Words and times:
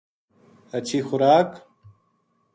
ہچھی 0.71 0.99
خوراک 1.07 1.49